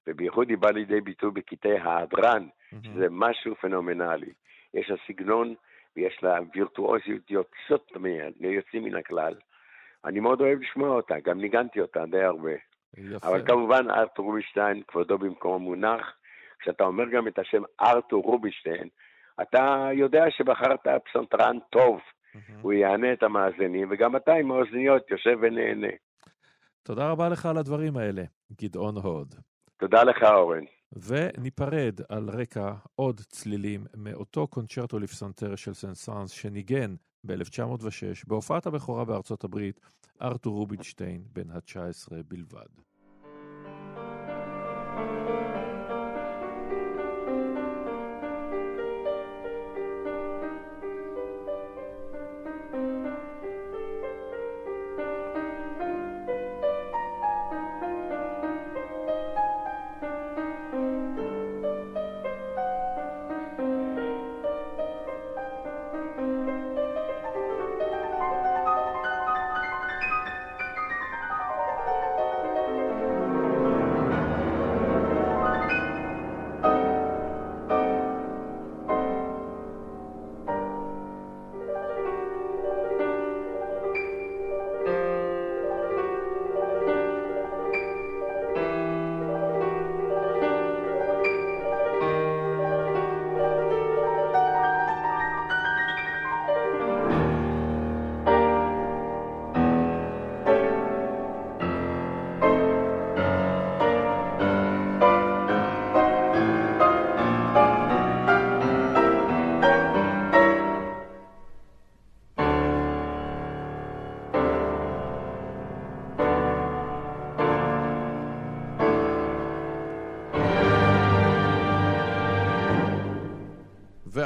[0.07, 2.47] ובייחוד היא באה לידי ביטוי בקטעי ההדרן,
[2.84, 4.34] שזה משהו פנומנלי.
[4.74, 5.55] יש לה סגנון
[5.95, 7.91] ויש לה וירטואוזיות יוצאות,
[8.39, 9.36] יוצאים מן הכלל.
[10.05, 12.51] אני מאוד אוהב לשמוע אותה, גם ניגנתי אותה די הרבה.
[12.97, 13.28] יפה.
[13.28, 16.13] אבל כמובן ארתור רובינשטיין, כבודו במקום המונח,
[16.59, 18.88] כשאתה אומר גם את השם ארתור רובינשטיין,
[19.41, 21.99] אתה יודע שבחרת פסנתרן טוב,
[22.61, 25.88] הוא יענה את המאזינים, וגם אתה עם האוזניות יושב ונהנה.
[26.84, 28.24] תודה רבה לך על הדברים האלה,
[28.61, 29.36] גדעון הוד.
[29.78, 30.63] תודה לך, אורן.
[30.94, 39.06] וניפרד על רקע עוד צלילים מאותו קונצ'רטו לפסנתר של סן סאנס שניגן ב-1906 בהופעת הבכורה
[39.06, 39.80] בארצות הברית,
[40.22, 42.70] ארתור רובינשטיין, בן ה-19 בלבד.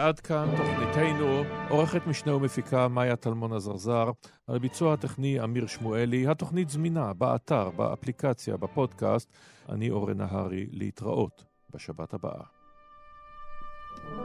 [0.04, 4.12] ועד כאן תוכניתנו, עורכת משנה ומפיקה מאיה טלמון עזרזר,
[4.48, 9.30] על ביצוע הטכני אמיר שמואלי, התוכנית זמינה באתר, באפליקציה, בפודקאסט.
[9.70, 12.44] אני אורן נהרי, להתראות בשבת הבאה.
[13.96, 14.23] thank you